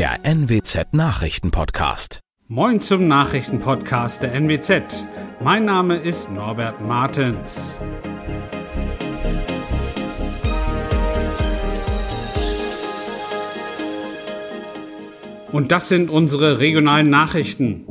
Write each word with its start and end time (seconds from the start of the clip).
der 0.00 0.24
NWZ 0.24 0.94
Nachrichtenpodcast. 0.94 2.20
Moin 2.48 2.80
zum 2.80 3.06
Nachrichtenpodcast 3.06 4.22
der 4.22 4.32
NWZ. 4.32 5.06
Mein 5.42 5.66
Name 5.66 5.98
ist 5.98 6.30
Norbert 6.30 6.80
Martens. 6.80 7.78
Und 15.52 15.70
das 15.70 15.90
sind 15.90 16.08
unsere 16.08 16.60
regionalen 16.60 17.10
Nachrichten. 17.10 17.84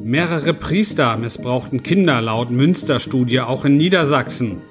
Mehrere 0.00 0.54
Priester 0.54 1.16
missbrauchten 1.16 1.82
Kinder 1.82 2.20
laut 2.20 2.52
Münsterstudie 2.52 3.40
auch 3.40 3.64
in 3.64 3.76
Niedersachsen. 3.76 4.62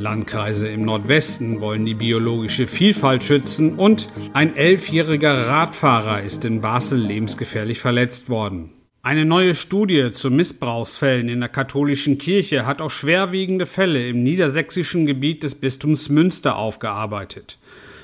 Landkreise 0.00 0.66
im 0.66 0.86
Nordwesten 0.86 1.60
wollen 1.60 1.84
die 1.84 1.94
biologische 1.94 2.66
Vielfalt 2.66 3.22
schützen 3.22 3.74
und 3.74 4.08
ein 4.32 4.56
elfjähriger 4.56 5.46
Radfahrer 5.46 6.22
ist 6.22 6.46
in 6.46 6.62
Basel 6.62 6.98
lebensgefährlich 6.98 7.80
verletzt 7.80 8.30
worden. 8.30 8.70
Eine 9.02 9.26
neue 9.26 9.54
Studie 9.54 10.10
zu 10.12 10.30
Missbrauchsfällen 10.30 11.28
in 11.28 11.40
der 11.40 11.50
katholischen 11.50 12.16
Kirche 12.16 12.64
hat 12.64 12.80
auch 12.80 12.90
schwerwiegende 12.90 13.66
Fälle 13.66 14.08
im 14.08 14.22
niedersächsischen 14.22 15.04
Gebiet 15.04 15.42
des 15.42 15.54
Bistums 15.54 16.08
Münster 16.08 16.56
aufgearbeitet. 16.56 17.58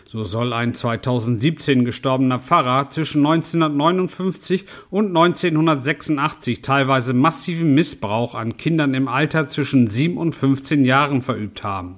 So 0.08 0.24
soll 0.24 0.52
ein 0.52 0.72
2017 0.72 1.84
gestorbener 1.84 2.38
Pfarrer 2.38 2.90
zwischen 2.90 3.26
1959 3.26 4.64
und 4.88 5.08
1986 5.08 6.62
teilweise 6.62 7.12
massiven 7.12 7.74
Missbrauch 7.74 8.36
an 8.36 8.56
Kindern 8.56 8.94
im 8.94 9.08
Alter 9.08 9.48
zwischen 9.48 9.90
7 9.90 10.16
und 10.16 10.32
15 10.32 10.84
Jahren 10.84 11.22
verübt 11.22 11.64
haben. 11.64 11.96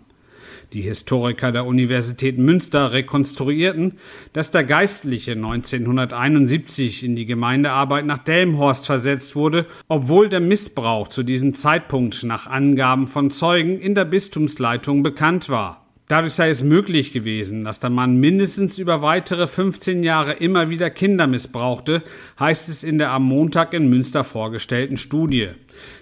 Die 0.73 0.81
Historiker 0.81 1.53
der 1.53 1.67
Universität 1.67 2.39
Münster 2.39 2.93
rekonstruierten, 2.93 3.98
dass 4.33 4.51
der 4.51 4.65
Geistliche 4.65 5.33
1971 5.33 7.05
in 7.05 7.15
die 7.15 7.27
Gemeindearbeit 7.27 8.06
nach 8.06 8.19
Delmhorst 8.19 8.87
versetzt 8.87 9.37
wurde, 9.37 9.67
obwohl 9.87 10.31
der 10.31 10.41
Missbrauch 10.41 11.09
zu 11.09 11.22
diesem 11.22 11.55
Zeitpunkt 11.55 12.22
nach 12.22 12.47
Angaben 12.47 13.06
von 13.06 13.31
Zeugen 13.31 13.78
in 13.78 13.95
der 13.95 14.06
Bistumsleitung 14.06 15.03
bekannt 15.03 15.50
war. 15.50 15.88
Dadurch 16.09 16.33
sei 16.33 16.48
es 16.48 16.62
möglich 16.62 17.12
gewesen, 17.12 17.64
dass 17.64 17.81
der 17.81 17.91
Mann 17.91 18.17
mindestens 18.17 18.78
über 18.78 19.03
weitere 19.03 19.47
15 19.47 20.03
Jahre 20.03 20.33
immer 20.33 20.70
wieder 20.70 20.89
Kinder 20.89 21.27
missbrauchte, 21.27 22.03
heißt 22.41 22.70
es 22.70 22.83
in 22.83 22.97
der 22.97 23.11
am 23.11 23.25
Montag 23.25 23.75
in 23.75 23.91
Münster 23.91 24.25
vorgestellten 24.25 24.97
Studie. 24.97 25.50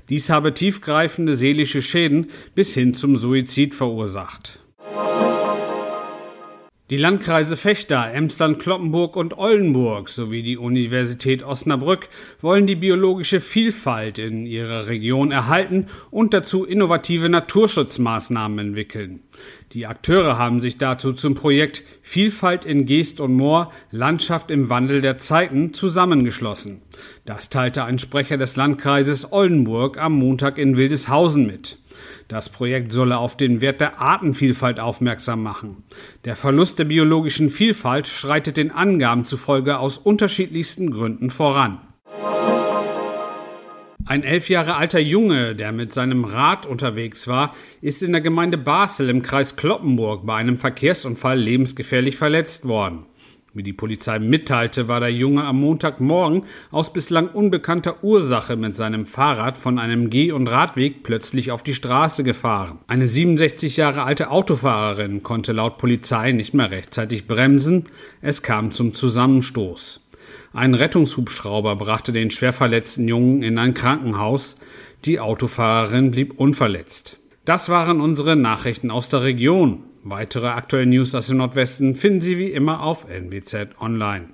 Dies 0.09 0.31
habe 0.31 0.55
tiefgreifende 0.55 1.35
seelische 1.35 1.83
Schäden 1.83 2.31
bis 2.55 2.73
hin 2.73 2.95
zum 2.95 3.17
Suizid 3.17 3.75
verursacht. 3.75 4.61
Die 6.89 6.97
Landkreise 6.97 7.57
Fechter, 7.57 8.13
Emsland, 8.13 8.61
Kloppenburg 8.61 9.17
und 9.17 9.37
Oldenburg 9.37 10.09
sowie 10.09 10.45
die 10.45 10.57
Universität 10.57 11.43
Osnabrück 11.43 12.09
wollen 12.41 12.69
die 12.69 12.77
biologische 12.77 13.41
Vielfalt 13.41 14.21
in 14.21 14.47
ihrer 14.47 14.87
Region 14.87 15.33
erhalten 15.33 15.89
und 16.13 16.33
dazu 16.33 16.65
innovative 16.65 17.29
Naturschutzmaßnahmen 17.29 18.69
entwickeln. 18.69 19.19
Die 19.73 19.85
Akteure 19.85 20.39
haben 20.39 20.61
sich 20.61 20.79
dazu 20.79 21.13
zum 21.13 21.35
Projekt 21.35 21.83
Vielfalt 22.03 22.65
in 22.65 22.87
Geest 22.87 23.19
und 23.19 23.35
Moor, 23.35 23.73
Landschaft 23.91 24.53
im 24.53 24.71
Wandel 24.71 25.01
der 25.01 25.19
Zeiten 25.19 25.75
zusammengeschlossen. 25.75 26.83
Das 27.25 27.51
teilte 27.51 27.83
ein 27.83 27.99
Sprecher 27.99 28.37
des 28.37 28.55
Landkreises 28.55 29.33
Oldenburg 29.33 30.01
am 30.01 30.13
Montag 30.13 30.57
in 30.57 30.77
Wildeshausen 30.77 31.49
mit. 31.49 31.79
Das 32.29 32.49
Projekt 32.49 32.93
solle 32.93 33.19
auf 33.19 33.37
den 33.37 33.61
Wert 33.61 33.81
der 33.81 34.01
Artenvielfalt 34.01 34.81
aufmerksam 34.81 35.43
machen. 35.43 35.85
Der 36.25 36.37
Verlust 36.37 36.79
der 36.79 36.85
biologischen 36.85 37.51
Vielfalt 37.51 38.09
schreitet 38.09 38.57
den 38.57 38.71
Angaben 38.71 39.25
zufolge 39.25 39.79
aus 39.79 39.99
unterschiedlichsten 39.99 40.91
Gründen 40.91 41.31
voran. 41.31 41.81
Ein 44.09 44.23
elf 44.23 44.49
Jahre 44.49 44.77
alter 44.77 45.01
Junge, 45.01 45.57
der 45.57 45.73
mit 45.73 45.93
seinem 45.93 46.25
Rad 46.25 46.65
unterwegs 46.65 47.27
war, 47.27 47.57
ist 47.81 48.05
in 48.05 48.13
der 48.13 48.21
Gemeinde 48.21 48.57
Basel 48.57 49.11
im 49.11 49.21
Kreis 49.23 49.57
Kloppenburg 49.57 50.25
bei 50.25 50.37
einem 50.37 50.59
Verkehrsunfall 50.59 51.37
lebensgefährlich 51.37 52.17
verletzt 52.17 52.69
worden. 52.69 53.07
Wie 53.57 53.63
die 53.63 53.73
Polizei 53.73 54.19
mitteilte, 54.19 54.87
war 54.87 55.01
der 55.01 55.11
Junge 55.11 55.43
am 55.45 55.59
Montagmorgen 55.61 56.43
aus 56.71 56.93
bislang 56.93 57.29
unbekannter 57.29 58.05
Ursache 58.05 58.55
mit 58.55 58.77
seinem 58.77 59.07
Fahrrad 59.07 59.57
von 59.57 59.79
einem 59.79 60.11
Geh- 60.11 60.33
und 60.33 60.47
Radweg 60.47 61.03
plötzlich 61.03 61.51
auf 61.51 61.63
die 61.63 61.73
Straße 61.73 62.23
gefahren. 62.23 62.81
Eine 62.87 63.07
67 63.07 63.79
Jahre 63.79 64.03
alte 64.03 64.31
Autofahrerin 64.31 65.23
konnte 65.23 65.53
laut 65.53 65.79
Polizei 65.79 66.33
nicht 66.33 66.53
mehr 66.53 66.71
rechtzeitig 66.71 67.27
bremsen. 67.27 67.87
Es 68.21 68.43
kam 68.43 68.73
zum 68.73 68.95
Zusammenstoß. 68.95 70.03
Ein 70.53 70.75
Rettungshubschrauber 70.75 71.77
brachte 71.77 72.13
den 72.13 72.31
schwer 72.31 72.53
verletzten 72.53 73.09
Jungen 73.09 73.43
in 73.43 73.57
ein 73.57 73.73
Krankenhaus. 73.73 74.59
Die 75.07 75.19
Autofahrerin 75.19 76.11
blieb 76.11 76.39
unverletzt. 76.39 77.17
Das 77.47 77.71
waren 77.71 78.03
unsere 78.03 78.37
Nachrichten 78.37 78.91
aus 78.91 79.09
der 79.09 79.23
Region. 79.23 79.85
Weitere 80.09 80.47
aktuelle 80.47 80.87
News 80.87 81.17
aus 81.17 81.27
dem 81.27 81.39
Nordwesten 81.39 81.97
finden 81.97 82.21
Sie 82.21 82.39
wie 82.39 82.53
immer 82.53 82.81
auf 82.81 83.09
NWZ 83.09 83.81
Online. 83.81 84.29